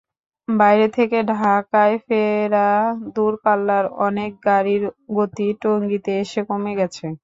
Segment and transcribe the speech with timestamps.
[0.47, 2.69] বাইরে থেকে ঢাকায় ফেরা
[3.15, 4.83] দূরপাল্লার অনেক গাড়ির
[5.15, 7.05] গতি টঙ্গীতে এসে কমে গেছে।